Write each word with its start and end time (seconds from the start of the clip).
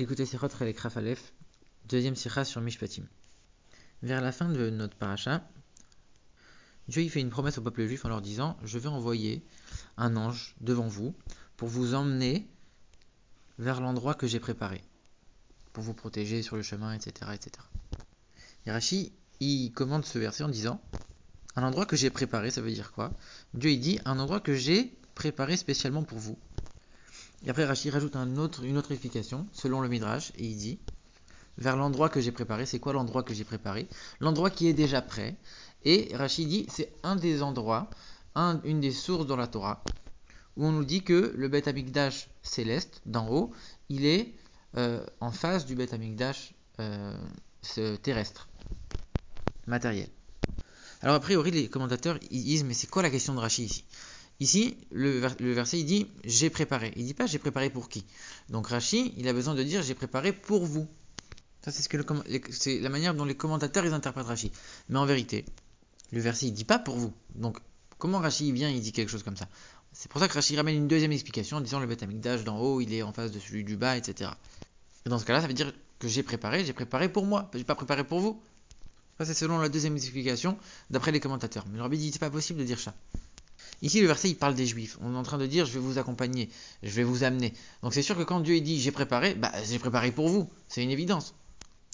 Écoutez 0.00 0.26
Sichot 0.26 0.48
Chelek 0.48 0.78
Rafalef, 0.78 1.32
deuxième 1.88 2.14
sikha 2.14 2.44
sur 2.44 2.60
Mishpatim. 2.60 3.02
Vers 4.04 4.20
la 4.20 4.30
fin 4.30 4.48
de 4.48 4.70
notre 4.70 4.96
paracha, 4.96 5.42
Dieu 6.86 7.02
y 7.02 7.08
fait 7.08 7.20
une 7.20 7.30
promesse 7.30 7.58
au 7.58 7.62
peuple 7.62 7.84
juif 7.84 8.04
en 8.04 8.08
leur 8.08 8.20
disant 8.20 8.56
Je 8.62 8.78
vais 8.78 8.86
envoyer 8.86 9.44
un 9.96 10.14
ange 10.14 10.54
devant 10.60 10.86
vous 10.86 11.16
pour 11.56 11.66
vous 11.66 11.94
emmener 11.94 12.46
vers 13.58 13.80
l'endroit 13.80 14.14
que 14.14 14.28
j'ai 14.28 14.38
préparé, 14.38 14.84
pour 15.72 15.82
vous 15.82 15.94
protéger 15.94 16.42
sur 16.42 16.54
le 16.54 16.62
chemin, 16.62 16.92
etc. 16.92 17.32
etc. 17.34 17.58
Et 19.40 19.44
il 19.44 19.72
commande 19.72 20.04
ce 20.04 20.20
verset 20.20 20.44
en 20.44 20.48
disant 20.48 20.80
Un 21.56 21.64
endroit 21.64 21.86
que 21.86 21.96
j'ai 21.96 22.10
préparé, 22.10 22.52
ça 22.52 22.60
veut 22.60 22.70
dire 22.70 22.92
quoi? 22.92 23.10
Dieu 23.52 23.72
il 23.72 23.80
dit 23.80 23.98
Un 24.04 24.20
endroit 24.20 24.38
que 24.38 24.54
j'ai 24.54 24.96
préparé 25.16 25.56
spécialement 25.56 26.04
pour 26.04 26.18
vous. 26.18 26.38
Et 27.44 27.50
après, 27.50 27.64
Rachid 27.64 27.92
rajoute 27.92 28.16
une 28.16 28.38
autre 28.38 28.92
explication, 28.92 29.46
selon 29.52 29.80
le 29.80 29.88
Midrash, 29.88 30.32
et 30.36 30.44
il 30.44 30.56
dit 30.56 30.78
vers 31.56 31.76
l'endroit 31.76 32.08
que 32.08 32.20
j'ai 32.20 32.32
préparé. 32.32 32.66
C'est 32.66 32.78
quoi 32.78 32.92
l'endroit 32.92 33.22
que 33.22 33.34
j'ai 33.34 33.44
préparé? 33.44 33.88
L'endroit 34.20 34.50
qui 34.50 34.68
est 34.68 34.72
déjà 34.72 35.02
prêt. 35.02 35.36
Et 35.84 36.10
Rachid 36.14 36.48
dit 36.48 36.66
c'est 36.68 36.92
un 37.02 37.16
des 37.16 37.42
endroits, 37.42 37.88
un, 38.34 38.60
une 38.64 38.80
des 38.80 38.92
sources 38.92 39.26
dans 39.26 39.36
la 39.36 39.46
Torah, 39.46 39.82
où 40.56 40.66
on 40.66 40.72
nous 40.72 40.84
dit 40.84 41.02
que 41.02 41.32
le 41.36 41.48
Beth 41.48 41.68
Amikdash 41.68 42.28
céleste, 42.42 43.00
d'en 43.06 43.28
haut, 43.28 43.52
il 43.88 44.04
est 44.04 44.34
euh, 44.76 45.04
en 45.20 45.30
face 45.30 45.66
du 45.66 45.76
Beth 45.76 45.92
Amikdash 45.92 46.54
euh, 46.80 47.16
terrestre, 48.02 48.48
matériel. 49.66 50.08
Alors, 51.00 51.14
a 51.14 51.20
priori, 51.20 51.52
les 51.52 51.68
commentateurs 51.68 52.18
ils 52.30 52.42
disent 52.42 52.64
mais 52.64 52.74
c'est 52.74 52.88
quoi 52.88 53.02
la 53.02 53.10
question 53.10 53.34
de 53.34 53.38
Rachid 53.38 53.66
ici? 53.66 53.84
Ici, 54.40 54.76
le, 54.92 55.18
verset, 55.18 55.80
il 55.80 55.84
dit 55.84 56.06
j'ai 56.24 56.48
préparé. 56.48 56.92
Il 56.96 57.04
dit 57.04 57.14
pas 57.14 57.26
j'ai 57.26 57.38
préparé 57.38 57.70
pour 57.70 57.88
qui? 57.88 58.04
Donc 58.50 58.68
Rashi, 58.68 59.12
il 59.16 59.26
a 59.28 59.32
besoin 59.32 59.54
de 59.54 59.62
dire 59.62 59.82
j'ai 59.82 59.94
préparé 59.94 60.32
pour 60.32 60.64
vous. 60.64 60.86
Ça, 61.64 61.72
c'est 61.72 62.78
la 62.80 62.88
manière 62.88 63.14
dont 63.14 63.24
les 63.24 63.36
commentateurs 63.36 63.84
ils 63.84 63.92
interprètent 63.92 64.26
Rashi. 64.26 64.52
Mais 64.88 64.98
en 64.98 65.06
vérité, 65.06 65.44
le 66.12 66.20
verset 66.20 66.46
il 66.46 66.52
dit 66.52 66.64
pas 66.64 66.78
pour 66.78 66.96
vous. 66.96 67.12
Donc 67.34 67.58
comment 67.98 68.18
Rashi 68.18 68.52
vient, 68.52 68.70
il 68.70 68.80
dit 68.80 68.92
quelque 68.92 69.10
chose 69.10 69.24
comme 69.24 69.36
ça? 69.36 69.48
C'est 69.92 70.08
pour 70.08 70.20
ça 70.20 70.28
que 70.28 70.34
Rashi 70.34 70.56
ramène 70.56 70.76
une 70.76 70.88
deuxième 70.88 71.10
explication 71.10 71.56
en 71.56 71.60
disant 71.60 71.80
le 71.80 71.96
d'âge 71.96 72.44
d'en 72.44 72.58
haut, 72.58 72.80
il 72.80 72.94
est 72.94 73.02
en 73.02 73.12
face 73.12 73.32
de 73.32 73.40
celui 73.40 73.64
du 73.64 73.76
bas, 73.76 73.96
etc. 73.96 74.30
Et 75.04 75.08
dans 75.08 75.18
ce 75.18 75.24
cas-là, 75.24 75.40
ça 75.40 75.48
veut 75.48 75.54
dire 75.54 75.72
que 75.98 76.06
j'ai 76.06 76.22
préparé, 76.22 76.64
j'ai 76.64 76.72
préparé 76.72 77.08
pour 77.08 77.26
moi, 77.26 77.50
j'ai 77.54 77.64
pas 77.64 77.74
préparé 77.74 78.04
pour 78.04 78.20
vous. 78.20 78.40
Ça, 79.18 79.24
c'est 79.24 79.34
selon 79.34 79.58
la 79.58 79.68
deuxième 79.68 79.96
explication 79.96 80.56
d'après 80.90 81.10
les 81.10 81.18
commentateurs. 81.18 81.64
Mais 81.70 81.78
le 81.78 81.82
rabbi 81.82 81.98
dit 81.98 82.12
c'est 82.12 82.20
pas 82.20 82.30
possible 82.30 82.60
de 82.60 82.64
dire 82.64 82.78
ça. 82.78 82.94
Ici, 83.82 84.00
le 84.00 84.06
verset, 84.06 84.30
il 84.30 84.36
parle 84.36 84.54
des 84.54 84.66
juifs. 84.66 84.98
On 85.00 85.14
est 85.14 85.16
en 85.16 85.22
train 85.22 85.38
de 85.38 85.46
dire, 85.46 85.66
je 85.66 85.72
vais 85.72 85.78
vous 85.78 85.98
accompagner, 85.98 86.50
je 86.82 86.90
vais 86.90 87.04
vous 87.04 87.24
amener. 87.24 87.52
Donc 87.82 87.94
c'est 87.94 88.02
sûr 88.02 88.16
que 88.16 88.22
quand 88.22 88.40
Dieu 88.40 88.60
dit, 88.60 88.80
j'ai 88.80 88.90
préparé, 88.90 89.34
bah, 89.34 89.52
j'ai 89.68 89.78
préparé 89.78 90.10
pour 90.10 90.28
vous. 90.28 90.48
C'est 90.68 90.82
une 90.82 90.90
évidence. 90.90 91.34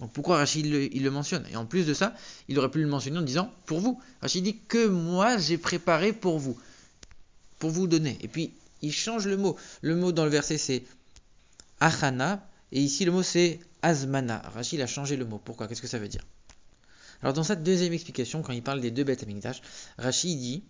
Donc 0.01 0.13
pourquoi 0.13 0.39
Rachid 0.39 0.67
il 0.67 1.03
le, 1.03 1.11
mentionne? 1.11 1.47
Et 1.53 1.57
en 1.57 1.67
plus 1.67 1.87
de 1.87 1.95
ça, 1.95 2.15
il 2.49 2.59
aurait 2.59 2.71
pu 2.71 2.81
le 2.81 2.89
mentionner 2.89 3.19
en 3.19 3.23
disant, 3.23 3.53
pour 3.67 3.81
vous. 3.81 4.01
Rachid 4.23 4.43
dit, 4.43 4.59
que 4.69 4.89
moi 4.89 5.39
j'ai 5.39 5.59
préparé 5.59 6.13
pour 6.13 6.39
vous. 6.39 6.59
Pour 7.59 7.71
vous 7.71 7.87
donner. 7.87 8.19
Et 8.23 8.29
puis, 8.29 8.53
il 8.83 8.93
change 8.93 9.27
le 9.27 9.37
mot. 9.37 9.57
Le 9.83 9.95
mot 9.95 10.13
dans 10.13 10.25
le 10.25 10.31
verset, 10.31 10.59
c'est 10.59 10.85
achana. 11.81 12.49
Et 12.73 12.81
ici, 12.81 13.05
le 13.05 13.13
mot, 13.13 13.23
c'est 13.23 13.61
azmana. 13.83 14.43
Rachid 14.55 14.81
a 14.81 14.87
changé 14.87 15.17
le 15.17 15.25
mot. 15.25 15.41
Pourquoi? 15.45 15.69
Qu'est-ce 15.69 15.83
que 15.83 15.87
ça 15.89 15.99
veut 15.99 16.09
dire? 16.09 16.25
Alors 17.23 17.33
dans 17.33 17.43
cette 17.43 17.63
deuxième 17.63 17.95
explication, 17.95 18.43
quand 18.43 18.53
il 18.53 18.63
parle 18.63 18.83
des 18.83 18.91
deux 18.91 19.05
bêtes 19.05 19.25
Rachid 19.97 20.39
dit 20.39 20.63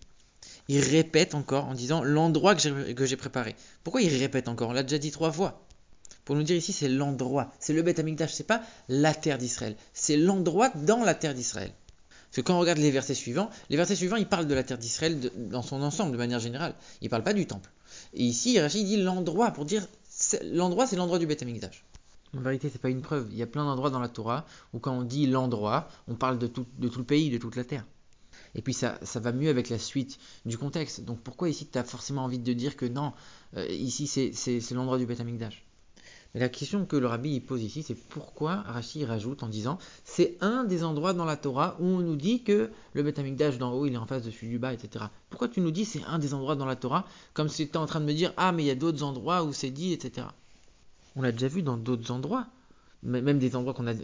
il 0.68 0.80
répète 0.80 1.34
encore 1.34 1.66
en 1.66 1.74
disant 1.74 2.02
l'endroit 2.02 2.54
que 2.54 3.06
j'ai 3.06 3.16
préparé. 3.16 3.54
Pourquoi 3.82 4.02
il 4.02 4.16
répète 4.16 4.48
encore? 4.48 4.70
On 4.70 4.72
l'a 4.72 4.82
déjà 4.82 4.98
dit 4.98 5.10
trois 5.10 5.32
fois. 5.32 5.66
Pour 6.24 6.36
nous 6.36 6.42
dire 6.42 6.56
ici, 6.56 6.72
c'est 6.72 6.88
l'endroit. 6.88 7.52
C'est 7.60 7.74
le 7.74 7.82
Beth 7.82 7.98
Amikdash, 7.98 8.32
c'est 8.32 8.46
pas 8.46 8.62
la 8.88 9.14
terre 9.14 9.36
d'Israël. 9.36 9.76
C'est 9.92 10.16
l'endroit 10.16 10.70
dans 10.70 11.04
la 11.04 11.14
terre 11.14 11.34
d'Israël. 11.34 11.70
Parce 12.30 12.36
que 12.36 12.40
quand 12.40 12.56
on 12.56 12.60
regarde 12.60 12.78
les 12.78 12.90
versets 12.90 13.14
suivants, 13.14 13.50
les 13.68 13.76
versets 13.76 13.94
suivants, 13.94 14.16
ils 14.16 14.26
parlent 14.26 14.46
de 14.46 14.54
la 14.54 14.62
terre 14.62 14.78
d'Israël 14.78 15.30
dans 15.36 15.62
son 15.62 15.82
ensemble, 15.82 16.12
de 16.12 16.16
manière 16.16 16.40
générale. 16.40 16.74
Ils 17.02 17.04
ne 17.04 17.10
parlent 17.10 17.24
pas 17.24 17.34
du 17.34 17.46
temple. 17.46 17.70
Et 18.14 18.24
ici, 18.24 18.58
Rachid 18.58 18.86
dit 18.86 18.96
l'endroit 18.96 19.50
pour 19.50 19.66
dire 19.66 19.86
l'endroit, 20.44 20.86
c'est 20.86 20.96
l'endroit 20.96 21.18
du 21.18 21.26
Beth 21.26 21.42
Amikdash. 21.42 21.84
En 22.36 22.40
vérité, 22.40 22.70
c'est 22.72 22.80
pas 22.80 22.88
une 22.88 23.02
preuve. 23.02 23.28
Il 23.30 23.38
y 23.38 23.42
a 23.42 23.46
plein 23.46 23.64
d'endroits 23.64 23.90
dans 23.90 24.00
la 24.00 24.08
Torah 24.08 24.46
où 24.72 24.78
quand 24.78 24.96
on 24.96 25.02
dit 25.02 25.26
l'endroit, 25.26 25.88
on 26.08 26.14
parle 26.14 26.38
de 26.38 26.46
tout 26.46 26.66
le 26.80 27.04
pays, 27.04 27.30
de 27.30 27.38
toute 27.38 27.54
la 27.54 27.64
terre. 27.64 27.84
Et 28.54 28.62
puis 28.62 28.72
ça, 28.72 28.98
ça 29.02 29.20
va 29.20 29.32
mieux 29.32 29.48
avec 29.48 29.68
la 29.68 29.78
suite 29.78 30.18
du 30.44 30.56
contexte. 30.58 31.04
Donc 31.04 31.20
pourquoi 31.20 31.48
ici 31.48 31.66
tu 31.66 31.78
as 31.78 31.84
forcément 31.84 32.24
envie 32.24 32.38
de 32.38 32.52
dire 32.52 32.76
que 32.76 32.86
non, 32.86 33.12
euh, 33.56 33.66
ici 33.68 34.06
c'est 34.06 34.74
l'endroit 34.74 34.98
du 34.98 35.06
Beth 35.06 35.20
Amikdash? 35.20 35.64
Mais 36.34 36.40
la 36.40 36.48
question 36.48 36.84
que 36.84 36.96
le 36.96 37.06
rabbi 37.06 37.38
pose 37.40 37.62
ici, 37.62 37.84
c'est 37.84 37.94
pourquoi 37.94 38.56
Rashi 38.62 39.04
rajoute 39.04 39.44
en 39.44 39.48
disant 39.48 39.78
c'est 40.04 40.36
un 40.40 40.64
des 40.64 40.82
endroits 40.82 41.12
dans 41.12 41.24
la 41.24 41.36
Torah 41.36 41.76
où 41.78 41.84
on 41.84 42.00
nous 42.00 42.16
dit 42.16 42.42
que 42.42 42.70
le 42.92 43.02
Beth 43.02 43.18
Amikdash 43.18 43.58
d'en 43.58 43.72
haut 43.72 43.86
il 43.86 43.94
est 43.94 43.98
en 43.98 44.06
face 44.06 44.24
de 44.24 44.30
celui 44.30 44.48
du 44.48 44.58
bas, 44.58 44.72
etc. 44.72 45.06
Pourquoi 45.30 45.48
tu 45.48 45.60
nous 45.60 45.70
dis 45.70 45.84
c'est 45.84 46.02
un 46.04 46.18
des 46.18 46.34
endroits 46.34 46.56
dans 46.56 46.66
la 46.66 46.76
Torah 46.76 47.06
comme 47.34 47.48
si 47.48 47.56
tu 47.56 47.62
étais 47.62 47.76
en 47.76 47.86
train 47.86 48.00
de 48.00 48.06
me 48.06 48.12
dire 48.12 48.32
ah 48.36 48.52
mais 48.52 48.64
il 48.64 48.66
y 48.66 48.70
a 48.70 48.74
d'autres 48.74 49.04
endroits 49.04 49.44
où 49.44 49.52
c'est 49.52 49.70
dit, 49.70 49.92
etc. 49.92 50.26
On 51.16 51.22
l'a 51.22 51.30
déjà 51.30 51.46
vu 51.46 51.62
dans 51.62 51.76
d'autres 51.76 52.10
endroits, 52.10 52.48
même 53.04 53.38
des 53.38 53.54
endroits 53.54 53.74
qu'on 53.74 53.86
a 53.86 53.94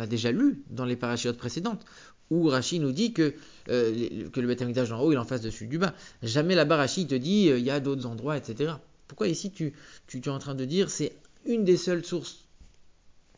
a 0.00 0.06
déjà 0.06 0.32
lu 0.32 0.62
dans 0.70 0.84
les 0.84 0.96
parachutes 0.96 1.36
précédentes, 1.36 1.84
où 2.32 2.48
Rachid 2.48 2.80
nous 2.80 2.92
dit 2.92 3.12
que, 3.12 3.34
euh, 3.68 4.08
le 4.34 4.46
Beth 4.46 4.62
d'en 4.62 5.00
haut 5.00 5.12
il 5.12 5.16
est 5.16 5.18
en 5.18 5.24
face 5.24 5.42
de 5.42 5.50
celui 5.50 5.68
du 5.68 5.78
bas. 5.78 5.94
Jamais 6.22 6.54
là-bas 6.54 6.76
Rachid 6.76 7.08
te 7.08 7.14
dit 7.14 7.50
euh, 7.50 7.58
il 7.58 7.64
y 7.64 7.70
a 7.70 7.78
d'autres 7.78 8.06
endroits, 8.06 8.36
etc. 8.36 8.74
Pourquoi 9.06 9.28
ici 9.28 9.50
tu, 9.50 9.74
tu, 10.06 10.18
es 10.18 10.28
en 10.28 10.38
train 10.38 10.54
de 10.54 10.64
dire 10.64 10.88
c'est 10.88 11.14
une 11.44 11.64
des 11.64 11.76
seules 11.76 12.04
sources? 12.04 12.44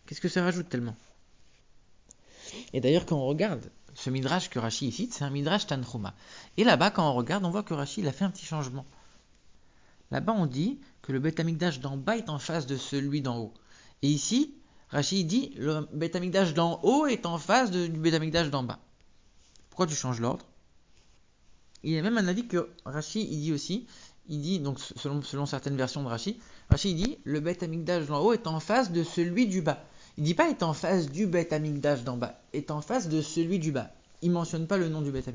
Qu'est-ce 0.06 0.20
que 0.20 0.28
ça 0.28 0.44
rajoute 0.44 0.68
tellement? 0.68 0.96
Et 2.72 2.80
d'ailleurs 2.80 3.04
quand 3.04 3.16
on 3.16 3.26
regarde 3.26 3.68
ce 3.94 4.10
midrash 4.10 4.48
que 4.48 4.60
Rachid 4.60 4.92
cite, 4.92 5.12
c'est 5.12 5.24
un 5.24 5.30
midrash 5.30 5.66
Tanchuma. 5.66 6.14
Et 6.56 6.62
là-bas 6.62 6.90
quand 6.90 7.08
on 7.10 7.14
regarde, 7.14 7.44
on 7.44 7.50
voit 7.50 7.64
que 7.64 7.74
Rachid 7.74 8.06
a 8.06 8.12
fait 8.12 8.24
un 8.24 8.30
petit 8.30 8.46
changement. 8.46 8.86
Là-bas 10.12 10.34
on 10.36 10.46
dit 10.46 10.78
que 11.02 11.10
le 11.10 11.18
Beth 11.18 11.40
d'en 11.80 11.96
bas 11.96 12.16
est 12.16 12.28
en 12.28 12.38
face 12.38 12.66
de 12.66 12.76
celui 12.76 13.22
d'en 13.22 13.38
haut. 13.38 13.54
Et 14.02 14.08
ici, 14.08 14.54
Rachid 14.90 15.26
dit 15.26 15.52
le 15.56 15.88
Beth 15.92 16.16
d'en 16.54 16.80
haut 16.84 17.06
est 17.06 17.26
en 17.26 17.38
face 17.38 17.72
du 17.72 17.88
Beth 17.88 18.50
d'en 18.50 18.62
bas. 18.62 18.78
Pourquoi 19.74 19.88
tu 19.88 19.96
changes 19.96 20.20
l'ordre? 20.20 20.46
Il 21.82 21.90
y 21.90 21.98
a 21.98 22.02
même 22.02 22.16
un 22.16 22.28
avis 22.28 22.46
que 22.46 22.70
Rachid 22.84 23.26
il 23.28 23.40
dit 23.40 23.52
aussi, 23.52 23.88
il 24.28 24.40
dit 24.40 24.60
donc 24.60 24.78
selon, 24.78 25.46
certaines 25.46 25.76
versions 25.76 26.04
de 26.04 26.06
Rachid, 26.06 26.36
Rachid 26.70 26.96
dit 26.96 27.18
le 27.24 27.40
Beth 27.40 27.64
d'en 27.64 28.20
haut 28.20 28.32
est 28.32 28.46
en 28.46 28.60
face 28.60 28.92
de 28.92 29.02
celui 29.02 29.48
du 29.48 29.62
bas. 29.62 29.84
Il 30.16 30.22
dit 30.22 30.34
pas 30.34 30.48
est 30.48 30.62
en 30.62 30.74
face 30.74 31.10
du 31.10 31.26
Beth 31.26 31.52
d'en 32.04 32.16
bas, 32.16 32.40
est 32.52 32.70
en 32.70 32.82
face 32.82 33.08
de 33.08 33.20
celui 33.20 33.58
du 33.58 33.72
bas. 33.72 33.90
Il 34.22 34.30
mentionne 34.30 34.68
pas 34.68 34.76
le 34.76 34.88
nom 34.88 35.02
du 35.02 35.10
Beth 35.10 35.28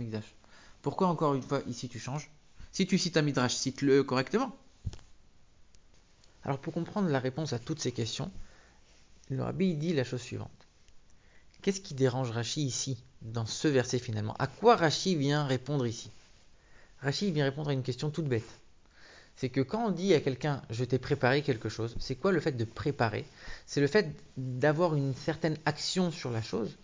Pourquoi 0.83 1.09
encore 1.09 1.33
une 1.33 1.43
fois 1.43 1.59
ici 1.67 1.89
tu 1.89 1.99
changes? 1.99 2.31
Si 2.71 2.87
tu 2.87 2.97
cites 2.97 3.17
un 3.17 3.23
midrash, 3.23 3.55
cite-le 3.55 4.05
correctement. 4.05 4.55
Alors 6.43 6.59
pour 6.59 6.73
comprendre 6.73 7.09
la 7.09 7.19
réponse 7.19 7.51
à 7.51 7.59
toutes 7.59 7.81
ces 7.81 7.91
questions, 7.91 8.31
le 9.29 9.43
rabbi 9.43 9.75
dit 9.75 9.91
la 9.91 10.05
chose 10.05 10.21
suivante. 10.21 10.58
Qu'est-ce 11.61 11.81
qui 11.81 11.93
dérange 11.93 12.31
Rachi 12.31 12.63
ici, 12.63 12.97
dans 13.21 13.45
ce 13.45 13.67
verset 13.67 13.99
finalement? 13.99 14.35
À 14.39 14.47
quoi 14.47 14.75
Rachi 14.75 15.15
vient 15.15 15.45
répondre 15.45 15.85
ici? 15.85 16.09
Rachi 17.01 17.31
vient 17.31 17.45
répondre 17.45 17.69
à 17.69 17.73
une 17.73 17.83
question 17.83 18.09
toute 18.09 18.27
bête. 18.27 18.49
C'est 19.35 19.49
que 19.49 19.61
quand 19.61 19.87
on 19.87 19.91
dit 19.91 20.13
à 20.13 20.19
quelqu'un 20.19 20.61
je 20.69 20.83
t'ai 20.83 20.99
préparé 20.99 21.41
quelque 21.41 21.69
chose, 21.69 21.95
c'est 21.99 22.15
quoi 22.15 22.31
le 22.31 22.39
fait 22.39 22.53
de 22.53 22.65
préparer? 22.65 23.25
C'est 23.65 23.81
le 23.81 23.87
fait 23.87 24.07
d'avoir 24.37 24.95
une 24.95 25.15
certaine 25.15 25.57
action 25.65 26.11
sur 26.11 26.31
la 26.31 26.41
chose 26.41 26.77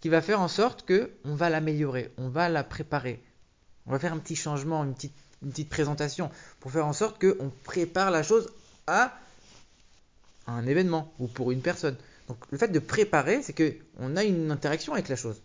qui 0.00 0.10
va 0.10 0.20
faire 0.20 0.40
en 0.40 0.48
sorte 0.48 0.84
que 0.84 1.10
on 1.24 1.34
va 1.34 1.48
l'améliorer, 1.48 2.12
on 2.18 2.28
va 2.28 2.48
la 2.48 2.62
préparer. 2.62 3.22
On 3.86 3.90
va 3.92 3.98
faire 3.98 4.12
un 4.12 4.18
petit 4.18 4.36
changement, 4.36 4.84
une 4.84 4.94
petite, 4.94 5.14
une 5.42 5.50
petite 5.50 5.70
présentation 5.70 6.30
pour 6.60 6.72
faire 6.72 6.86
en 6.86 6.92
sorte 6.92 7.20
qu'on 7.20 7.50
prépare 7.64 8.10
la 8.10 8.22
chose 8.22 8.50
à 8.86 9.18
un 10.46 10.66
événement 10.66 11.12
ou 11.18 11.26
pour 11.26 11.52
une 11.52 11.62
personne. 11.62 11.96
Donc 12.28 12.38
le 12.50 12.58
fait 12.58 12.68
de 12.68 12.78
préparer, 12.78 13.42
c'est 13.42 13.52
que 13.52 13.76
on 13.98 14.16
a 14.16 14.24
une 14.24 14.50
interaction 14.50 14.94
avec 14.94 15.08
la 15.08 15.16
chose. 15.16 15.42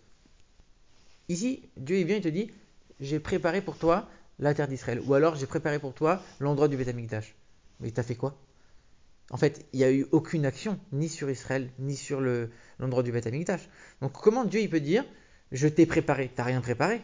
Ici, 1.28 1.70
Dieu 1.78 1.98
il 1.98 2.06
vient 2.06 2.18
et 2.18 2.22
te 2.22 2.30
dit 2.30 2.52
j'ai 3.00 3.20
préparé 3.20 3.62
pour 3.62 3.78
toi 3.78 4.10
la 4.40 4.54
terre 4.54 4.68
d'Israël. 4.68 5.02
Ou 5.06 5.14
alors 5.14 5.36
j'ai 5.36 5.46
préparé 5.46 5.80
pour 5.80 5.94
toi 5.94 6.22
l'endroit 6.40 6.68
du 6.68 6.78
Beth 6.78 6.96
Mais 7.80 7.92
t'as 7.92 8.04
fait 8.04 8.16
quoi? 8.16 8.38
En 9.32 9.38
fait, 9.38 9.66
il 9.74 9.80
n'y 9.80 9.86
a 9.86 9.92
eu 9.92 10.08
aucune 10.12 10.46
action 10.46 10.80
ni 10.92 11.08
sur 11.08 11.30
Israël 11.30 11.70
ni 11.78 11.96
sur 11.96 12.20
l'endroit 12.80 13.04
du 13.04 13.12
Beth 13.12 13.30
Donc 14.02 14.14
comment 14.14 14.46
Dieu 14.46 14.62
il 14.62 14.70
peut 14.70 14.80
dire 14.80 15.06
je 15.52 15.68
t'ai 15.68 15.86
préparé, 15.86 16.32
t'as 16.34 16.44
rien 16.44 16.62
préparé? 16.62 17.02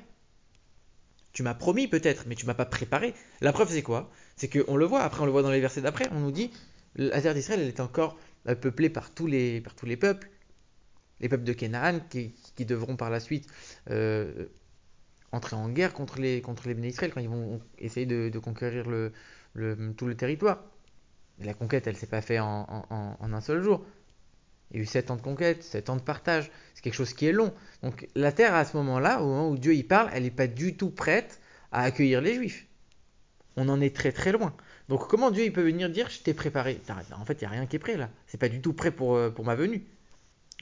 Tu 1.34 1.44
m'as 1.44 1.54
promis 1.54 1.88
peut-être, 1.88 2.26
mais 2.28 2.36
tu 2.36 2.46
m'as 2.46 2.54
pas 2.54 2.66
préparé. 2.66 3.14
La 3.42 3.52
preuve, 3.52 3.70
c'est 3.70 3.82
quoi? 3.82 4.10
C'est 4.38 4.48
qu'on 4.48 4.78
le 4.78 4.86
voit, 4.86 5.02
après 5.02 5.22
on 5.22 5.26
le 5.26 5.32
voit 5.32 5.42
dans 5.42 5.52
les 5.52 5.60
versets 5.60 5.82
d'après, 5.82 6.08
on 6.12 6.20
nous 6.20 6.32
dit 6.32 6.52
la 6.96 7.22
terre 7.22 7.34
d'Israël, 7.34 7.60
elle 7.60 7.68
est 7.68 7.80
encore 7.82 8.18
peuplée 8.54 8.90
par 8.90 9.12
tous 9.12 9.26
les, 9.26 9.62
par 9.62 9.74
tous 9.74 9.88
les 9.88 9.98
peuples, 9.98 10.30
les 11.20 11.30
peuples 11.30 11.44
de 11.44 11.54
Canaan 11.54 12.00
qui, 12.10 12.34
devront 12.66 12.96
par 12.96 13.10
la 13.10 13.20
suite 13.20 13.48
euh, 13.90 14.46
entrer 15.32 15.56
en 15.56 15.70
guerre 15.70 15.94
contre 15.94 16.20
les, 16.20 16.42
contre 16.42 16.68
les 16.68 16.88
Israël 16.88 17.12
quand 17.14 17.22
ils 17.22 17.30
vont 17.30 17.60
essayer 17.78 18.06
de, 18.06 18.38
conquérir 18.40 18.88
le, 18.90 19.12
tout 19.98 20.08
le 20.08 20.16
territoire. 20.16 20.64
la 21.40 21.54
conquête, 21.54 21.88
elle 21.88 21.98
s'est 21.98 22.08
pas 22.08 22.22
faite 22.22 22.42
en, 22.42 22.86
un 23.22 23.42
seul 23.42 23.64
jour. 23.64 23.86
Il 24.72 24.78
y 24.78 24.80
a 24.80 24.84
eu 24.84 24.86
7 24.86 25.12
ans 25.12 25.16
de 25.16 25.22
conquête, 25.22 25.64
7 25.64 25.90
ans 25.90 25.96
de 25.96 26.02
partage. 26.02 26.52
C'est 26.74 26.82
quelque 26.82 26.96
chose 26.96 27.14
qui 27.14 27.28
est 27.28 27.32
long. 27.32 27.54
Donc 27.84 28.08
la 28.16 28.32
terre, 28.32 28.56
à 28.56 28.66
ce 28.66 28.76
moment-là, 28.78 29.22
au 29.22 29.28
moment 29.28 29.50
où 29.50 29.58
Dieu 29.58 29.76
y 29.76 29.84
parle, 29.84 30.10
elle 30.14 30.24
n'est 30.24 30.32
pas 30.32 30.48
du 30.48 30.76
tout 30.76 30.90
prête 30.90 31.40
à 31.72 31.84
accueillir 31.84 32.22
les 32.22 32.36
Juifs. 32.36 32.68
On 33.58 33.70
en 33.70 33.80
est 33.82 33.96
très 33.96 34.12
très 34.12 34.32
loin. 34.32 34.54
Donc 34.90 35.08
comment 35.08 35.32
Dieu 35.32 35.46
il 35.46 35.54
peut 35.54 35.64
venir 35.64 35.90
dire 35.90 36.10
je 36.10 36.20
t'ai 36.20 36.34
préparé? 36.34 36.82
En 37.18 37.26
fait, 37.26 37.34
il 37.34 37.40
n'y 37.42 37.46
a 37.48 37.50
rien 37.50 37.66
qui 37.66 37.78
est 37.78 37.80
prêt 37.80 37.98
là. 37.98 38.10
C'est 38.28 38.38
pas 38.38 38.50
du 38.50 38.62
tout 38.62 38.74
prêt 38.74 38.92
pour, 38.92 39.16
euh, 39.16 39.30
pour 39.30 39.46
ma 39.46 39.56
venue. 39.56 39.86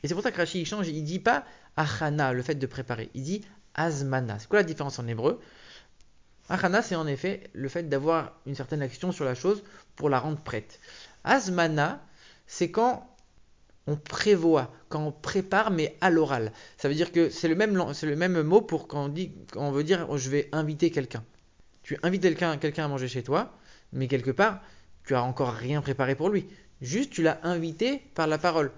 Et 0.03 0.07
c'est 0.07 0.13
pour 0.13 0.23
ça 0.23 0.31
que 0.31 0.37
Rashi 0.37 0.61
il 0.61 0.65
change. 0.65 0.87
Il 0.89 1.03
dit 1.03 1.19
pas 1.19 1.45
achana, 1.75 2.33
le 2.33 2.41
fait 2.41 2.55
de 2.55 2.67
préparer. 2.67 3.09
Il 3.13 3.23
dit 3.23 3.41
azmana. 3.73 4.37
C'est 4.39 4.47
quoi 4.47 4.59
la 4.59 4.63
différence 4.63 4.99
en 4.99 5.07
hébreu? 5.07 5.39
Achana, 6.49 6.81
c'est 6.81 6.95
en 6.95 7.07
effet 7.07 7.49
le 7.53 7.69
fait 7.69 7.83
d'avoir 7.83 8.39
une 8.45 8.55
certaine 8.55 8.81
action 8.81 9.11
sur 9.11 9.25
la 9.25 9.33
chose 9.33 9.63
pour 9.95 10.09
la 10.09 10.19
rendre 10.19 10.39
prête. 10.39 10.79
Azmana, 11.23 12.05
c'est 12.47 12.69
quand 12.69 13.09
on 13.87 13.95
prévoit, 13.95 14.73
quand 14.89 15.05
on 15.05 15.11
prépare, 15.11 15.71
mais 15.71 15.97
à 16.01 16.09
l'oral. 16.09 16.51
Ça 16.77 16.87
veut 16.87 16.95
dire 16.95 17.11
que 17.11 17.29
c'est 17.29 17.47
le 17.47 17.55
même, 17.55 17.75
le 17.75 18.15
même 18.15 18.41
mot 18.43 18.61
pour 18.61 18.87
quand 18.87 19.05
on 19.05 19.09
dit, 19.09 19.33
quand 19.51 19.61
on 19.61 19.71
veut 19.71 19.83
dire, 19.83 20.17
je 20.17 20.29
vais 20.29 20.49
inviter 20.51 20.91
quelqu'un. 20.91 21.23
Tu 21.83 21.97
invites 22.01 22.21
quelqu'un, 22.21 22.85
à 22.85 22.87
manger 22.87 23.07
chez 23.07 23.23
toi, 23.23 23.53
mais 23.91 24.07
quelque 24.07 24.31
part, 24.31 24.61
tu 25.05 25.15
as 25.15 25.23
encore 25.23 25.53
rien 25.53 25.81
préparé 25.81 26.15
pour 26.15 26.29
lui. 26.29 26.47
Juste, 26.81 27.11
tu 27.11 27.21
l'as 27.21 27.39
invité 27.43 28.01
par 28.15 28.27
la 28.27 28.37
parole. 28.37 28.71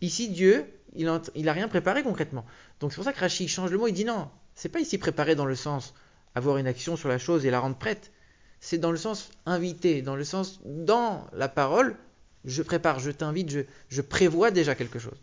Ici, 0.00 0.28
Dieu, 0.28 0.66
il 0.94 1.06
n'a 1.06 1.52
rien 1.52 1.68
préparé 1.68 2.02
concrètement. 2.02 2.44
Donc 2.80 2.92
c'est 2.92 2.96
pour 2.96 3.04
ça 3.04 3.12
que 3.12 3.20
Rachid 3.20 3.48
change 3.48 3.70
le 3.70 3.78
mot. 3.78 3.88
Il 3.88 3.92
dit 3.92 4.04
non, 4.04 4.30
c'est 4.54 4.68
pas 4.68 4.80
ici 4.80 4.98
préparé 4.98 5.34
dans 5.34 5.44
le 5.44 5.54
sens 5.54 5.94
avoir 6.34 6.58
une 6.58 6.66
action 6.66 6.96
sur 6.96 7.08
la 7.08 7.18
chose 7.18 7.44
et 7.44 7.50
la 7.50 7.60
rendre 7.60 7.76
prête. 7.76 8.12
C'est 8.60 8.78
dans 8.78 8.90
le 8.90 8.96
sens 8.96 9.30
invité, 9.46 10.02
dans 10.02 10.16
le 10.16 10.24
sens 10.24 10.60
dans 10.64 11.26
la 11.32 11.48
parole, 11.48 11.96
je 12.44 12.62
prépare, 12.62 12.98
je 12.98 13.10
t'invite, 13.10 13.56
je 13.88 14.00
prévois 14.00 14.50
déjà 14.50 14.74
quelque 14.74 14.98
chose. 14.98 15.20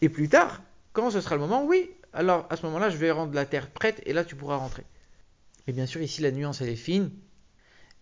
Et 0.00 0.08
plus 0.08 0.28
tard, 0.28 0.62
quand 0.92 1.10
ce 1.10 1.20
sera 1.20 1.36
le 1.36 1.40
moment, 1.40 1.64
oui, 1.64 1.90
alors 2.12 2.46
à 2.50 2.56
ce 2.56 2.66
moment-là, 2.66 2.90
je 2.90 2.96
vais 2.96 3.10
rendre 3.10 3.34
la 3.34 3.46
terre 3.46 3.70
prête 3.70 4.00
et 4.06 4.12
là 4.12 4.24
tu 4.24 4.36
pourras 4.36 4.56
rentrer. 4.56 4.84
Et 5.66 5.72
bien 5.72 5.86
sûr, 5.86 6.02
ici, 6.02 6.22
la 6.22 6.30
nuance, 6.30 6.60
elle 6.60 6.68
est 6.68 6.76
fine. 6.76 7.10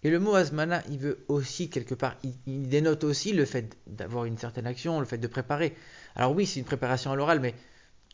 Et 0.02 0.10
le 0.10 0.18
mot 0.18 0.34
asmana, 0.34 0.82
il 0.88 0.98
veut 0.98 1.24
aussi, 1.28 1.68
quelque 1.68 1.94
part, 1.94 2.16
il, 2.46 2.68
dénote 2.68 3.04
aussi 3.04 3.32
le 3.32 3.44
fait 3.44 3.76
d'avoir 3.86 4.24
une 4.24 4.38
certaine 4.38 4.66
action, 4.66 4.98
le 4.98 5.06
fait 5.06 5.18
de 5.18 5.26
préparer. 5.26 5.76
Alors 6.16 6.34
oui, 6.34 6.46
c'est 6.46 6.58
une 6.58 6.64
préparation 6.64 7.12
à 7.12 7.16
l'oral, 7.16 7.40
mais 7.40 7.54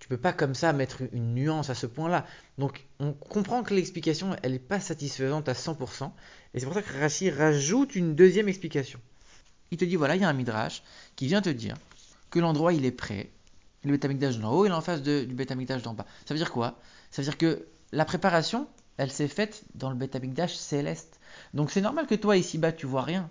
tu 0.01 0.09
peux 0.09 0.17
pas 0.17 0.33
comme 0.33 0.55
ça 0.55 0.73
mettre 0.73 1.03
une 1.13 1.35
nuance 1.35 1.71
à 1.71 1.75
ce 1.75 1.87
point-là. 1.87 2.27
Donc 2.59 2.87
on 2.99 3.13
comprend 3.13 3.63
que 3.63 3.73
l'explication, 3.73 4.37
elle 4.43 4.53
n'est 4.53 4.59
pas 4.59 4.81
satisfaisante 4.81 5.49
à 5.49 5.53
100%. 5.53 6.11
Et 6.55 6.61
c'est 6.61 6.67
pour 6.67 6.75
ça 6.75 6.83
que 6.83 6.99
Rashi 6.99 7.31
rajoute 7.31 7.95
une 7.95 8.17
deuxième 8.17 8.49
explication. 8.49 9.01
Il 9.71 9.79
te 9.79 9.85
dit, 9.85 9.97
voilà, 9.97 10.17
il 10.17 10.23
y 10.23 10.25
a 10.25 10.29
un 10.29 10.33
midrash 10.33 10.83
qui 11.15 11.27
vient 11.27 11.41
te 11.41 11.51
dire 11.51 11.77
que 12.31 12.41
l'endroit, 12.41 12.73
il 12.73 12.85
est 12.85 12.93
prêt. 12.93 13.31
Le 13.85 13.93
bétamigdash 13.93 14.39
d'en 14.39 14.53
haut, 14.53 14.67
il 14.67 14.71
est 14.71 14.75
en 14.75 14.81
face 14.81 15.03
du 15.03 15.27
bétamigdash 15.27 15.83
d'en 15.83 15.95
bas. 15.95 16.07
Ça 16.25 16.35
veut 16.35 16.39
dire 16.39 16.51
quoi? 16.51 16.81
Ça 17.13 17.23
veut 17.23 17.27
dire 17.27 17.39
que 17.39 17.67
la 17.93 18.05
préparation, 18.05 18.67
elle 18.99 19.11
s'est 19.11 19.29
faite 19.29 19.65
dans 19.75 19.91
le 19.91 19.97
Betamikdash 19.97 20.55
céleste. 20.55 21.21
Donc 21.55 21.71
c'est 21.71 21.81
normal 21.81 22.07
que 22.07 22.15
toi 22.15 22.37
ici-bas 22.37 22.73
tu 22.73 22.87
vois 22.87 23.03
rien. 23.03 23.31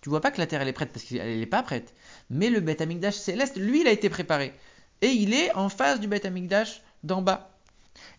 Tu 0.00 0.08
vois 0.08 0.20
pas 0.20 0.30
que 0.30 0.38
la 0.38 0.46
terre 0.46 0.62
elle 0.62 0.68
est 0.68 0.72
prête 0.72 0.92
parce 0.92 1.04
qu'elle 1.04 1.38
n'est 1.38 1.46
pas 1.46 1.62
prête. 1.62 1.94
Mais 2.30 2.48
le 2.48 2.60
Betamikdash 2.60 3.16
céleste, 3.16 3.56
lui, 3.56 3.82
il 3.82 3.86
a 3.86 3.90
été 3.90 4.08
préparé. 4.08 4.54
Et 5.02 5.08
il 5.08 5.34
est 5.34 5.54
en 5.54 5.68
face 5.68 6.00
du 6.00 6.08
Betamikdash 6.08 6.82
d'en 7.04 7.22
bas. 7.22 7.50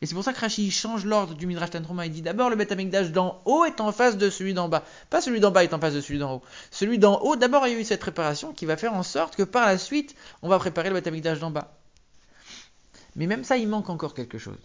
Et 0.02 0.06
c'est 0.06 0.14
pour 0.14 0.24
ça 0.24 0.34
que 0.34 0.40
Rashi 0.40 0.70
change 0.70 1.06
l'ordre 1.06 1.34
du 1.34 1.48
Midrash 1.48 1.72
Tantruma. 1.72 2.06
Il 2.06 2.12
dit 2.12 2.22
d'abord 2.22 2.50
le 2.50 2.56
Betamikdash 2.56 3.12
d'en 3.12 3.42
haut 3.46 3.66
est 3.66 3.82
en 3.82 3.92
face 3.92 4.18
de 4.18 4.30
celui 4.30 4.54
d'en 4.54 4.70
bas. 4.70 4.84
Pas 5.10 5.22
celui 5.22 5.40
d'en 5.40 5.50
bas 5.50 5.64
est 5.64 5.74
en 5.74 5.80
face 5.80 5.94
de 5.94 6.02
celui 6.02 6.20
d'en 6.20 6.36
haut. 6.36 6.42
Celui 6.70 7.00
d'en 7.00 7.20
haut, 7.22 7.36
d'abord 7.36 7.66
il 7.68 7.74
y 7.74 7.76
a 7.76 7.80
eu 7.80 7.84
cette 7.84 8.02
préparation 8.02 8.54
qui 8.54 8.66
va 8.66 8.78
faire 8.78 8.94
en 8.94 9.04
sorte 9.04 9.36
que 9.36 9.44
par 9.44 9.66
la 9.66 9.78
suite, 9.78 10.16
on 10.42 10.50
va 10.50 10.60
préparer 10.60 10.90
le 10.90 10.96
Betamikdash 10.96 11.40
d'en 11.40 11.52
bas. 11.52 11.78
Mais 13.16 13.28
même 13.28 13.44
ça, 13.44 13.58
il 13.58 13.68
manque 13.68 13.90
encore 13.90 14.14
quelque 14.14 14.38
chose. 14.38 14.60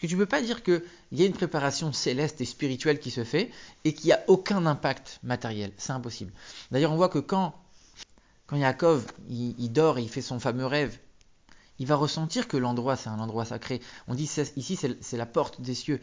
Parce 0.00 0.12
que 0.12 0.14
tu 0.14 0.18
ne 0.18 0.24
peux 0.24 0.28
pas 0.30 0.40
dire 0.40 0.62
qu'il 0.62 0.82
y 1.12 1.22
a 1.24 1.26
une 1.26 1.34
préparation 1.34 1.92
céleste 1.92 2.40
et 2.40 2.46
spirituelle 2.46 3.00
qui 3.00 3.10
se 3.10 3.22
fait 3.22 3.50
et 3.84 3.92
qu'il 3.92 4.06
n'y 4.06 4.12
a 4.14 4.24
aucun 4.28 4.64
impact 4.64 5.20
matériel. 5.22 5.72
C'est 5.76 5.92
impossible. 5.92 6.32
D'ailleurs, 6.70 6.92
on 6.92 6.96
voit 6.96 7.10
que 7.10 7.18
quand, 7.18 7.54
quand 8.46 8.56
Yaakov 8.56 9.04
dort 9.28 9.98
et 9.98 10.02
il 10.02 10.08
fait 10.08 10.22
son 10.22 10.40
fameux 10.40 10.64
rêve, 10.64 10.98
il 11.78 11.86
va 11.86 11.96
ressentir 11.96 12.48
que 12.48 12.56
l'endroit 12.56 12.96
c'est 12.96 13.10
un 13.10 13.18
endroit 13.18 13.44
sacré. 13.44 13.82
On 14.08 14.14
dit 14.14 14.30
ici 14.56 14.74
c'est 14.74 15.16
la 15.18 15.26
porte 15.26 15.60
des 15.60 15.74
cieux. 15.74 16.00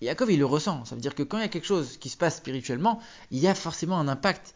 Yaakov 0.00 0.32
il 0.32 0.38
le 0.38 0.46
ressent. 0.46 0.86
Ça 0.86 0.94
veut 0.94 1.02
dire 1.02 1.14
que 1.14 1.22
quand 1.22 1.36
il 1.36 1.42
y 1.42 1.44
a 1.44 1.48
quelque 1.48 1.66
chose 1.66 1.98
qui 1.98 2.08
se 2.08 2.16
passe 2.16 2.38
spirituellement, 2.38 2.98
il 3.30 3.40
y 3.40 3.46
a 3.46 3.54
forcément 3.54 3.98
un 3.98 4.08
impact 4.08 4.54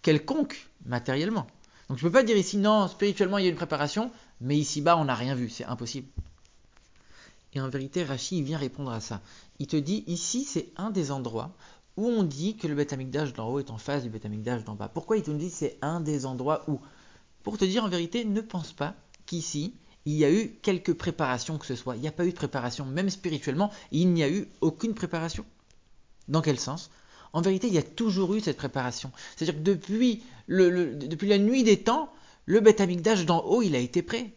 quelconque 0.00 0.70
matériellement. 0.86 1.46
Donc 1.90 1.98
je 1.98 2.06
ne 2.06 2.08
peux 2.08 2.18
pas 2.18 2.22
dire 2.22 2.38
ici 2.38 2.56
non, 2.56 2.88
spirituellement 2.88 3.36
il 3.36 3.44
y 3.44 3.48
a 3.48 3.50
une 3.50 3.56
préparation, 3.56 4.10
mais 4.40 4.56
ici 4.56 4.80
bas 4.80 4.96
on 4.96 5.04
n'a 5.04 5.14
rien 5.14 5.34
vu. 5.34 5.50
C'est 5.50 5.66
impossible. 5.66 6.08
Et 7.54 7.60
en 7.60 7.68
vérité, 7.68 8.02
Rashi 8.02 8.42
vient 8.42 8.58
répondre 8.58 8.90
à 8.90 9.00
ça. 9.00 9.20
Il 9.58 9.66
te 9.66 9.76
dit 9.76 10.04
ici, 10.06 10.44
c'est 10.44 10.72
un 10.76 10.90
des 10.90 11.10
endroits 11.10 11.54
où 11.96 12.06
on 12.06 12.24
dit 12.24 12.56
que 12.56 12.66
le 12.66 12.74
Beth 12.74 12.94
d'en 13.34 13.48
haut 13.48 13.60
est 13.60 13.70
en 13.70 13.78
face 13.78 14.02
du 14.02 14.10
Beth 14.10 14.26
d'en 14.64 14.74
bas. 14.74 14.88
Pourquoi 14.88 15.16
il 15.16 15.22
te 15.22 15.30
dit 15.30 15.50
c'est 15.50 15.78
un 15.80 16.00
des 16.00 16.26
endroits 16.26 16.64
où? 16.68 16.80
Pour 17.44 17.58
te 17.58 17.64
dire 17.64 17.84
en 17.84 17.88
vérité, 17.88 18.24
ne 18.24 18.40
pense 18.40 18.72
pas 18.72 18.94
qu'ici, 19.26 19.74
il 20.06 20.14
y 20.14 20.24
a 20.24 20.32
eu 20.32 20.58
quelques 20.62 20.94
préparations 20.94 21.58
que 21.58 21.66
ce 21.66 21.76
soit. 21.76 21.94
Il 21.96 22.02
n'y 22.02 22.08
a 22.08 22.12
pas 22.12 22.26
eu 22.26 22.30
de 22.30 22.36
préparation, 22.36 22.84
même 22.84 23.10
spirituellement, 23.10 23.70
il 23.92 24.12
n'y 24.12 24.22
a 24.22 24.30
eu 24.30 24.48
aucune 24.60 24.94
préparation. 24.94 25.44
Dans 26.26 26.42
quel 26.42 26.58
sens? 26.58 26.90
En 27.32 27.40
vérité, 27.40 27.68
il 27.68 27.74
y 27.74 27.78
a 27.78 27.82
toujours 27.82 28.34
eu 28.34 28.40
cette 28.40 28.56
préparation. 28.56 29.12
C'est-à-dire 29.36 29.56
que 29.56 29.64
depuis, 29.64 30.22
la 30.48 31.38
nuit 31.38 31.62
des 31.62 31.80
temps, 31.80 32.12
le 32.46 32.60
Beth 32.60 32.82
d'en 33.24 33.44
haut, 33.44 33.62
il 33.62 33.74
a 33.76 33.78
été 33.78 34.02
prêt. 34.02 34.32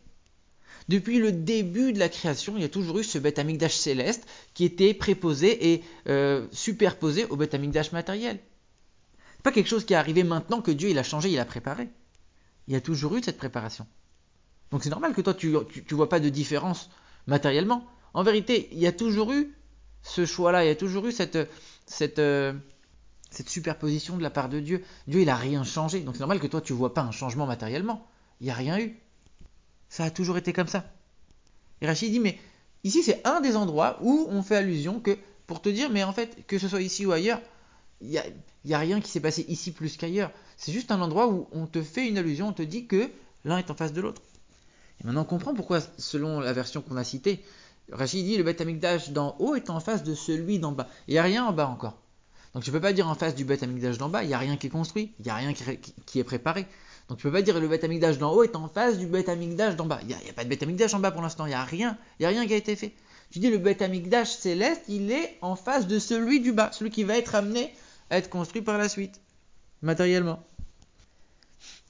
Depuis 0.89 1.19
le 1.19 1.33
début 1.33 1.91
de 1.91 1.99
la 1.99 2.07
création, 2.07 2.55
il 2.55 2.61
y 2.61 2.65
a 2.65 2.69
toujours 2.69 2.99
eu 2.99 3.03
ce 3.03 3.17
Beth 3.17 3.39
Amikdash 3.39 3.75
céleste 3.75 4.25
qui 4.53 4.63
était 4.63 4.93
préposé 4.93 5.73
et 5.73 5.83
euh, 6.07 6.47
superposé 6.51 7.25
au 7.25 7.35
Beth 7.35 7.53
Amikdash 7.53 7.91
matériel. 7.91 8.39
C'est 9.35 9.43
pas 9.43 9.51
quelque 9.51 9.67
chose 9.67 9.85
qui 9.85 9.93
est 9.93 9.97
arrivé 9.97 10.23
maintenant 10.23 10.61
que 10.61 10.71
Dieu 10.71 10.89
il 10.89 10.97
a 10.97 11.03
changé, 11.03 11.29
il 11.29 11.39
a 11.39 11.45
préparé. 11.45 11.89
Il 12.67 12.73
y 12.73 12.77
a 12.77 12.81
toujours 12.81 13.15
eu 13.15 13.23
cette 13.23 13.37
préparation. 13.37 13.85
Donc 14.71 14.83
c'est 14.83 14.89
normal 14.89 15.13
que 15.13 15.21
toi 15.21 15.33
tu, 15.33 15.55
tu, 15.87 15.95
vois 15.95 16.09
pas 16.09 16.19
de 16.19 16.29
différence 16.29 16.89
matériellement. 17.27 17.85
En 18.13 18.23
vérité, 18.23 18.69
il 18.71 18.79
y 18.79 18.87
a 18.87 18.91
toujours 18.91 19.31
eu 19.33 19.53
ce 20.03 20.25
choix-là, 20.25 20.63
il 20.63 20.67
y 20.67 20.71
a 20.71 20.75
toujours 20.75 21.05
eu 21.05 21.11
cette, 21.11 21.37
euh, 22.19 22.53
superposition 23.45 24.17
de 24.17 24.23
la 24.23 24.29
part 24.29 24.47
de 24.47 24.59
Dieu. 24.59 24.83
Dieu, 25.07 25.21
il 25.21 25.29
a 25.29 25.35
rien 25.35 25.63
changé. 25.63 25.99
Donc 25.99 26.15
c'est 26.15 26.21
normal 26.21 26.39
que 26.39 26.47
toi, 26.47 26.61
tu 26.61 26.73
vois 26.73 26.93
pas 26.93 27.01
un 27.01 27.11
changement 27.11 27.45
matériellement. 27.45 28.07
Il 28.39 28.45
n'y 28.45 28.51
a 28.51 28.55
rien 28.55 28.79
eu. 28.79 28.97
Ça 29.89 30.05
a 30.05 30.09
toujours 30.09 30.37
été 30.37 30.53
comme 30.53 30.67
ça. 30.67 30.85
Et 31.81 31.87
Rachid 31.87 32.11
dit, 32.11 32.19
mais 32.19 32.37
ici 32.83 33.03
c'est 33.03 33.25
un 33.25 33.41
des 33.41 33.55
endroits 33.55 33.99
où 34.01 34.27
on 34.29 34.41
fait 34.41 34.57
allusion 34.57 34.99
que, 34.99 35.17
pour 35.45 35.61
te 35.61 35.69
dire, 35.69 35.89
mais 35.89 36.03
en 36.03 36.13
fait, 36.13 36.45
que 36.47 36.59
ce 36.59 36.67
soit 36.67 36.81
ici 36.81 37.05
ou 37.05 37.11
ailleurs, 37.11 37.41
il 38.01 38.09
n'y 38.09 38.73
a, 38.73 38.77
a 38.77 38.79
rien 38.79 39.01
qui 39.01 39.09
s'est 39.09 39.19
passé 39.19 39.45
ici 39.47 39.71
plus 39.71 39.97
qu'ailleurs. 39.97 40.31
C'est 40.57 40.71
juste 40.71 40.91
un 40.91 41.01
endroit 41.01 41.27
où 41.29 41.47
on 41.51 41.65
te 41.65 41.81
fait 41.81 42.07
une 42.07 42.17
allusion, 42.17 42.49
on 42.49 42.53
te 42.53 42.61
dit 42.61 42.87
que 42.87 43.09
l'un 43.45 43.57
est 43.57 43.71
en 43.71 43.75
face 43.75 43.93
de 43.93 44.01
l'autre. 44.01 44.21
Et 44.99 45.05
maintenant 45.05 45.21
on 45.21 45.25
comprend 45.25 45.53
pourquoi, 45.53 45.79
selon 45.97 46.39
la 46.39 46.53
version 46.53 46.81
qu'on 46.81 46.97
a 46.97 47.03
citée, 47.03 47.43
Rachid 47.91 48.25
dit 48.25 48.37
le 48.37 48.43
Beth 48.43 48.59
Amikdash 48.59 49.11
d'en 49.11 49.35
haut 49.39 49.55
est 49.55 49.69
en 49.69 49.79
face 49.79 50.03
de 50.03 50.13
celui 50.13 50.59
d'en 50.59 50.73
bas. 50.73 50.89
Il 51.07 51.13
n'y 51.13 51.19
a 51.19 51.23
rien 51.23 51.45
en 51.45 51.53
bas 51.53 51.67
encore. 51.67 51.97
Donc 52.53 52.63
je 52.63 52.71
ne 52.71 52.75
peux 52.75 52.81
pas 52.81 52.93
dire 52.93 53.07
en 53.07 53.15
face 53.15 53.35
du 53.35 53.45
Beth 53.45 53.63
Amikdash 53.63 53.97
d'en 53.97 54.09
bas, 54.09 54.23
il 54.23 54.27
n'y 54.27 54.33
a 54.33 54.39
rien 54.39 54.57
qui 54.57 54.67
est 54.67 54.71
construit, 54.71 55.13
il 55.19 55.25
n'y 55.25 55.31
a 55.31 55.35
rien 55.35 55.53
qui 55.53 56.19
est 56.19 56.23
préparé. 56.23 56.65
Donc 57.07 57.19
tu 57.19 57.23
peux 57.23 57.31
pas 57.31 57.41
dire 57.41 57.59
le 57.59 57.67
bêta 57.67 57.87
d'en 57.87 58.33
haut 58.33 58.43
est 58.43 58.55
en 58.55 58.67
face 58.67 58.97
du 58.97 59.07
bêta 59.07 59.35
d'en 59.35 59.85
bas. 59.85 59.99
Il 60.01 60.07
n'y 60.07 60.13
a, 60.13 60.33
pas 60.33 60.43
de 60.43 60.49
bêta 60.49 60.95
en 60.95 60.99
bas 60.99 61.11
pour 61.11 61.21
l'instant, 61.21 61.45
il 61.45 61.49
n'y 61.49 61.55
a 61.55 61.63
rien, 61.63 61.97
il 62.19 62.23
y 62.23 62.25
a 62.25 62.29
rien 62.29 62.45
qui 62.45 62.53
a 62.53 62.57
été 62.57 62.75
fait. 62.75 62.93
Tu 63.31 63.39
dis 63.39 63.49
le 63.49 63.57
bêta 63.57 63.87
céleste, 64.25 64.83
il 64.87 65.11
est 65.11 65.37
en 65.41 65.55
face 65.55 65.87
de 65.87 65.99
celui 65.99 66.39
du 66.39 66.51
bas, 66.51 66.69
celui 66.73 66.91
qui 66.91 67.03
va 67.03 67.17
être 67.17 67.35
amené 67.35 67.73
à 68.09 68.17
être 68.17 68.29
construit 68.29 68.61
par 68.61 68.77
la 68.77 68.89
suite, 68.89 69.21
matériellement. 69.81 70.43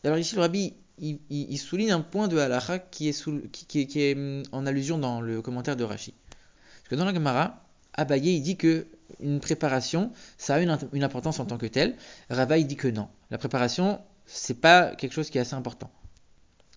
Alors 0.04 0.18
ici 0.18 0.36
le 0.36 0.42
rabbi, 0.42 0.74
il, 1.00 1.58
souligne 1.58 1.92
un 1.92 2.02
point 2.02 2.28
de 2.28 2.38
halakha 2.38 2.80
qui 2.80 3.10
est, 3.10 4.16
hum, 4.16 4.44
en 4.52 4.66
allusion 4.66 4.98
dans 4.98 5.22
le 5.22 5.42
commentaire 5.42 5.76
de 5.76 5.84
Rashi. 5.84 6.14
Parce 6.14 6.90
que 6.90 6.96
dans 6.96 7.06
la 7.06 7.14
Gemara, 7.14 7.64
Abaye 7.94 8.38
il 8.38 8.42
dit 8.42 8.58
que 8.58 8.88
une 9.20 9.40
préparation, 9.40 10.12
ça 10.38 10.56
a 10.56 10.62
une, 10.62 10.78
une 10.94 11.04
importance 11.04 11.40
en 11.40 11.46
tant 11.46 11.58
que 11.58 11.66
telle. 11.66 11.96
Rava 12.30 12.58
il 12.58 12.68
dit 12.68 12.76
que 12.76 12.88
non. 12.88 13.10
La 13.32 13.38
préparation, 13.38 14.00
c'est 14.28 14.60
pas 14.60 14.96
quelque 14.96 15.14
chose 15.14 15.30
qui 15.30 15.38
est 15.38 15.42
assez 15.42 15.56
important. 15.56 15.90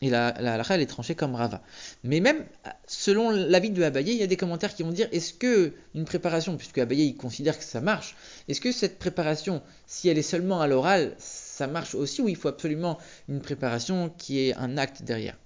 Et 0.02 0.08
la, 0.08 0.34
la 0.40 0.62
elle 0.70 0.80
est 0.80 0.86
tranchée 0.86 1.14
comme 1.14 1.34
Rava. 1.34 1.62
Mais 2.04 2.20
même 2.20 2.46
selon 2.86 3.30
l'avis 3.30 3.70
de 3.70 3.82
Abaye, 3.82 4.12
il 4.12 4.16
y 4.16 4.22
a 4.22 4.26
des 4.26 4.38
commentaires 4.38 4.74
qui 4.74 4.82
vont 4.82 4.92
dire 4.92 5.08
est-ce 5.12 5.34
que 5.34 5.74
une 5.94 6.06
préparation, 6.06 6.56
puisque 6.56 6.78
Abaye 6.78 7.08
il 7.08 7.16
considère 7.16 7.58
que 7.58 7.64
ça 7.64 7.82
marche, 7.82 8.16
est-ce 8.48 8.62
que 8.62 8.72
cette 8.72 8.98
préparation, 8.98 9.62
si 9.86 10.08
elle 10.08 10.16
est 10.16 10.22
seulement 10.22 10.62
à 10.62 10.68
l'oral, 10.68 11.14
ça 11.18 11.66
marche 11.66 11.94
aussi 11.94 12.22
ou 12.22 12.28
il 12.28 12.36
faut 12.36 12.48
absolument 12.48 12.96
une 13.28 13.42
préparation 13.42 14.10
qui 14.16 14.40
est 14.40 14.56
un 14.56 14.78
acte 14.78 15.02
derrière? 15.02 15.36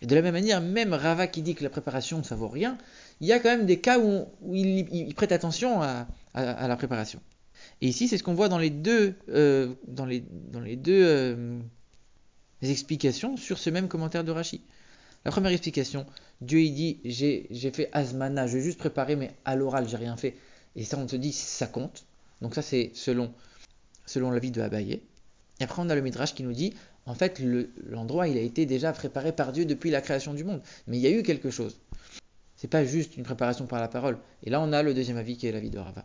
Et 0.00 0.06
de 0.06 0.14
la 0.14 0.22
même 0.22 0.32
manière, 0.32 0.62
même 0.62 0.94
Rava 0.94 1.26
qui 1.26 1.42
dit 1.42 1.54
que 1.54 1.62
la 1.62 1.68
préparation 1.68 2.22
ça 2.22 2.36
vaut 2.36 2.48
rien, 2.48 2.78
il 3.20 3.26
y 3.26 3.34
a 3.34 3.38
quand 3.38 3.50
même 3.50 3.66
des 3.66 3.80
cas 3.80 3.98
où, 3.98 4.24
il, 4.50 5.14
prête 5.14 5.32
attention 5.32 5.82
à 5.82 6.06
la 6.34 6.76
préparation. 6.76 7.20
Et 7.80 7.88
ici, 7.88 8.08
c'est 8.08 8.18
ce 8.18 8.22
qu'on 8.22 8.34
voit 8.34 8.48
dans 8.48 8.58
les 8.58 8.70
deux, 8.70 9.14
euh, 9.28 9.74
dans 9.86 10.06
les, 10.06 10.24
dans 10.30 10.60
les 10.60 10.76
deux 10.76 11.04
euh, 11.04 11.58
explications 12.62 13.36
sur 13.36 13.58
ce 13.58 13.70
même 13.70 13.88
commentaire 13.88 14.24
de 14.24 14.32
Rashi. 14.32 14.60
La 15.24 15.30
première 15.30 15.52
explication, 15.52 16.06
Dieu 16.40 16.60
il 16.60 16.72
dit 16.72 17.00
j'ai 17.04 17.70
fait 17.72 17.90
Asmana, 17.92 18.46
je 18.46 18.56
vais 18.56 18.62
juste 18.62 18.78
préparer, 18.78 19.16
mais 19.16 19.32
à 19.44 19.56
l'oral, 19.56 19.88
j'ai 19.88 19.96
rien 19.96 20.16
fait. 20.16 20.36
Et 20.76 20.84
ça, 20.84 20.98
on 20.98 21.06
te 21.06 21.16
dit 21.16 21.32
ça 21.32 21.66
compte. 21.66 22.04
Donc, 22.40 22.54
ça, 22.54 22.62
c'est 22.62 22.90
selon, 22.94 23.32
selon 24.06 24.30
l'avis 24.30 24.50
de 24.50 24.62
Abaye. 24.62 25.02
Et 25.60 25.64
après, 25.64 25.82
on 25.82 25.90
a 25.90 25.94
le 25.94 26.00
Midrash 26.00 26.34
qui 26.34 26.42
nous 26.42 26.54
dit 26.54 26.72
en 27.06 27.14
fait, 27.14 27.40
l'endroit, 27.88 28.28
il 28.28 28.36
a 28.36 28.40
été 28.40 28.66
déjà 28.66 28.92
préparé 28.92 29.32
par 29.32 29.52
Dieu 29.52 29.64
depuis 29.64 29.90
la 29.90 30.00
création 30.00 30.34
du 30.34 30.44
monde. 30.44 30.62
Mais 30.86 30.96
il 30.96 31.00
y 31.00 31.06
a 31.06 31.10
eu 31.10 31.22
quelque 31.22 31.50
chose. 31.50 31.80
C'est 32.56 32.68
pas 32.68 32.84
juste 32.84 33.16
une 33.16 33.24
préparation 33.24 33.66
par 33.66 33.80
la 33.80 33.88
parole. 33.88 34.18
Et 34.42 34.50
là, 34.50 34.60
on 34.60 34.72
a 34.72 34.82
le 34.82 34.94
deuxième 34.94 35.16
avis 35.16 35.36
qui 35.36 35.46
est 35.46 35.52
l'avis 35.52 35.70
de 35.70 35.78
Rava. 35.78 36.04